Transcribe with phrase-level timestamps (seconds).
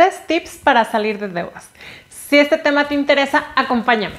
[0.00, 1.68] tres tips para salir de deudas.
[2.08, 4.14] Si este tema te interesa, acompáñame.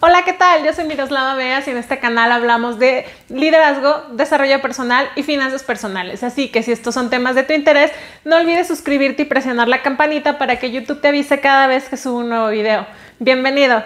[0.00, 0.62] Hola, ¿qué tal?
[0.62, 5.62] Yo soy Miroslava Beas y en este canal hablamos de liderazgo, desarrollo personal y finanzas
[5.62, 6.22] personales.
[6.22, 7.90] Así que si estos son temas de tu interés,
[8.26, 11.96] no olvides suscribirte y presionar la campanita para que YouTube te avise cada vez que
[11.96, 12.86] subo un nuevo video.
[13.18, 13.82] Bienvenido.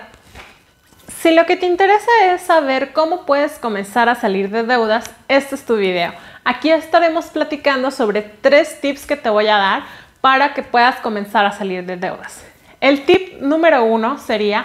[1.20, 5.54] Si lo que te interesa es saber cómo puedes comenzar a salir de deudas, este
[5.54, 6.12] es tu video.
[6.46, 11.44] Aquí estaremos platicando sobre tres tips que te voy a dar para que puedas comenzar
[11.44, 12.42] a salir de deudas.
[12.80, 14.64] El tip número uno sería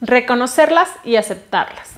[0.00, 1.92] reconocerlas y aceptarlas.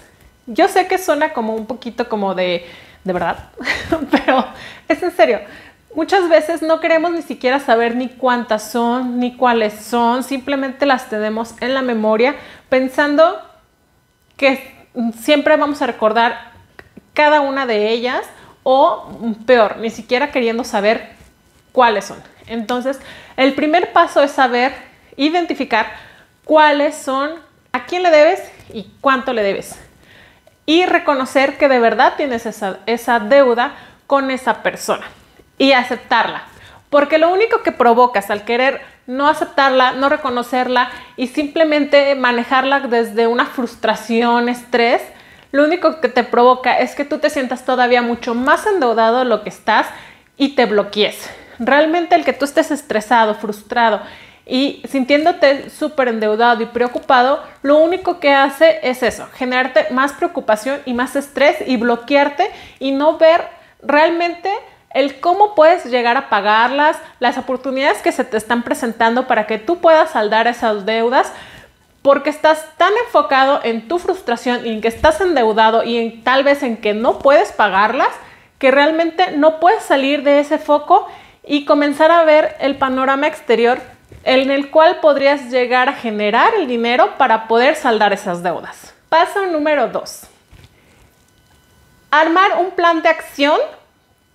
[0.47, 2.67] Yo sé que suena como un poquito como de,
[3.05, 3.49] de verdad,
[4.11, 4.45] pero
[4.89, 5.41] es en serio.
[5.95, 11.09] Muchas veces no queremos ni siquiera saber ni cuántas son, ni cuáles son, simplemente las
[11.09, 12.37] tenemos en la memoria
[12.69, 13.41] pensando
[14.37, 14.87] que
[15.19, 16.53] siempre vamos a recordar
[17.15, 18.21] cada una de ellas
[18.65, 21.13] o peor, ni siquiera queriendo saber
[21.73, 22.19] cuáles son.
[22.49, 23.01] Entonces,
[23.37, 24.73] el primer paso es saber
[25.17, 25.87] identificar
[26.45, 27.33] cuáles son
[27.73, 29.79] a quién le debes y cuánto le debes.
[30.67, 33.75] Y reconocer que de verdad tienes esa, deuda
[34.07, 35.07] con esa persona
[35.59, 36.45] y aceptarla.
[36.91, 43.27] Porque lo único que provocas al querer no aceptarla, no reconocerla y simplemente manejarla desde
[43.27, 45.03] una frustración, estrés,
[45.51, 49.25] lo único que te provoca es que tú te sientas todavía mucho más endeudado de
[49.25, 49.87] lo que estás
[50.37, 51.31] y te bloquees.
[51.59, 54.01] Realmente el que tú estés estresado, frustrado
[54.47, 60.81] y sintiéndote súper endeudado y preocupado, lo único que hace es eso, generarte más preocupación
[60.87, 63.47] y más estrés y bloquearte y no ver
[63.83, 64.51] realmente
[64.95, 69.59] el cómo puedes llegar a pagarlas, las oportunidades que se te están presentando para que
[69.59, 71.31] tú puedas saldar esas deudas,
[72.01, 76.43] porque estás tan enfocado en tu frustración y en que estás endeudado y en tal
[76.43, 78.09] vez en que no puedes pagarlas,
[78.59, 81.07] que realmente no puedes salir de ese foco
[81.49, 83.81] y comenzar a ver el panorama exterior
[84.23, 88.95] en el cual podrías llegar a generar el dinero para poder saldar esas deudas.
[89.09, 90.21] Paso número 2.
[92.11, 93.59] Armar un plan de acción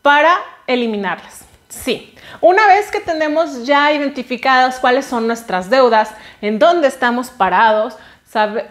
[0.01, 0.35] para
[0.65, 1.41] eliminarlas.
[1.69, 7.95] Sí, una vez que tenemos ya identificadas cuáles son nuestras deudas, en dónde estamos parados,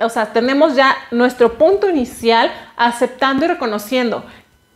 [0.01, 4.25] o sea, tenemos ya nuestro punto inicial aceptando y reconociendo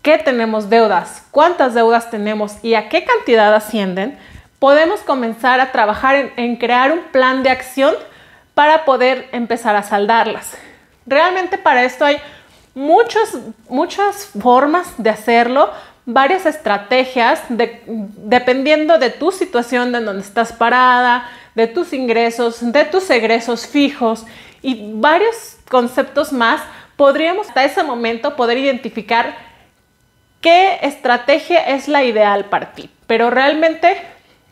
[0.07, 4.17] que tenemos deudas, cuántas deudas tenemos y a qué cantidad ascienden,
[4.61, 7.93] podemos comenzar a trabajar en, crear un plan de acción
[8.55, 10.57] para poder empezar a saldarlas.
[11.07, 12.19] Realmente para esto hay
[12.73, 13.37] muchas,
[13.69, 15.73] muchas formas de hacerlo,
[16.05, 23.11] varias estrategias dependiendo de tu situación, de donde estás parada, de tus ingresos, de tus
[23.11, 24.25] egresos fijos
[24.63, 26.61] y varios conceptos más,
[26.95, 29.46] podríamos hasta ese momento poder identificar
[30.41, 32.91] qué estrategia es la ideal para ti.
[33.07, 33.97] Pero realmente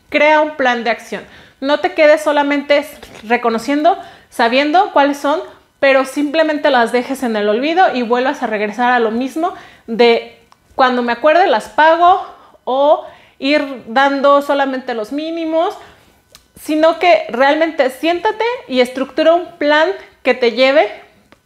[0.09, 1.25] Crea un plan de acción.
[1.59, 2.87] No te quedes solamente
[3.23, 3.97] reconociendo,
[4.29, 5.41] sabiendo cuáles son,
[5.79, 9.53] pero simplemente las dejes en el olvido y vuelvas a regresar a lo mismo
[9.87, 10.39] de
[10.75, 12.25] cuando me acuerde las pago
[12.63, 13.05] o
[13.39, 15.77] ir dando solamente los mínimos,
[16.57, 19.89] sino que realmente siéntate y estructura un plan
[20.23, 20.89] que te lleve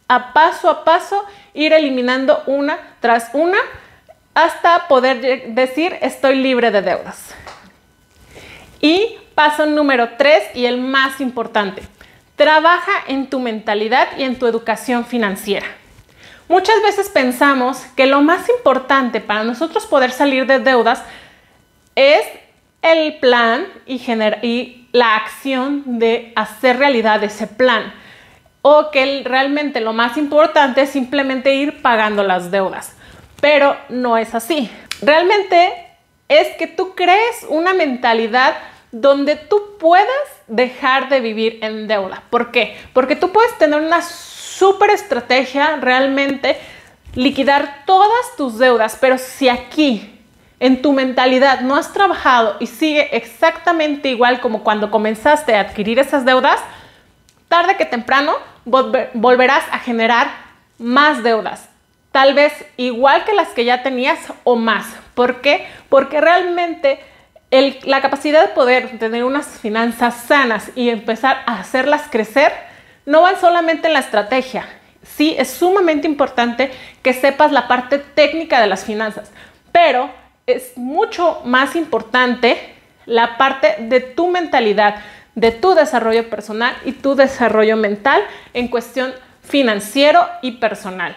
[0.06, 1.24] a paso a paso
[1.54, 3.58] ir eliminando una tras una
[4.44, 7.34] hasta poder decir estoy libre de deudas.
[8.80, 11.82] Y paso número tres y el más importante,
[12.36, 15.66] trabaja en tu mentalidad y en tu educación financiera.
[16.48, 21.02] Muchas veces pensamos que lo más importante para nosotros poder salir de deudas
[21.94, 22.22] es
[22.82, 24.00] el plan y,
[24.42, 27.92] y la acción de hacer realidad ese plan.
[28.62, 32.96] O que realmente lo más importante es simplemente ir pagando las deudas.
[33.40, 34.70] Pero no es así.
[35.02, 35.72] Realmente
[36.28, 38.56] es que tú crees una mentalidad
[38.92, 40.06] donde tú puedas
[40.46, 42.22] dejar de vivir en deuda.
[42.30, 42.76] ¿Por qué?
[42.92, 46.58] Porque tú puedes tener una súper estrategia, realmente
[47.14, 50.20] liquidar todas tus deudas, pero si aquí
[50.60, 55.98] en tu mentalidad no has trabajado y sigue exactamente igual como cuando comenzaste a adquirir
[55.98, 56.60] esas deudas,
[57.48, 58.34] tarde que temprano
[58.64, 60.30] volverás a generar
[60.78, 61.69] más deudas.
[62.12, 64.86] Tal vez igual que las que ya tenías o más.
[65.14, 65.66] ¿Por qué?
[65.88, 67.00] Porque realmente
[67.84, 72.52] la capacidad de poder tener unas finanzas sanas y empezar a hacerlas crecer
[73.06, 74.68] no va solamente en la estrategia.
[75.02, 76.70] Sí, es sumamente importante
[77.02, 79.30] que sepas la parte técnica de las finanzas,
[79.72, 80.10] pero
[80.46, 82.74] es mucho más importante
[83.06, 84.96] la parte de tu mentalidad,
[85.34, 88.22] de tu desarrollo personal y tu desarrollo mental
[88.52, 89.12] en cuestión
[89.42, 91.16] financiero y personal.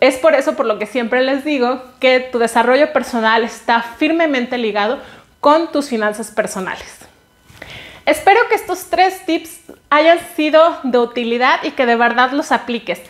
[0.00, 4.56] Es por eso por lo que siempre les digo que tu desarrollo personal está firmemente
[4.58, 4.98] ligado
[5.40, 6.98] con tus finanzas personales.
[8.06, 9.60] Espero que estos tres tips
[9.90, 13.00] hayan sido de utilidad y que de verdad los apliques.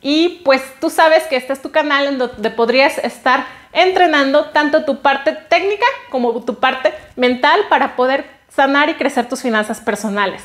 [0.00, 4.84] Y pues tú sabes que este es tu canal en donde podrías estar entrenando tanto
[4.84, 10.42] tu parte técnica como tu parte mental para poder sanar y crecer tus finanzas personales.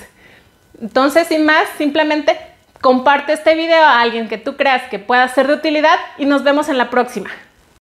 [0.81, 2.37] Entonces, sin más, simplemente
[2.83, 6.43] comparte este video a alguien que tú creas que pueda ser de utilidad y nos
[6.43, 7.29] vemos en la próxima.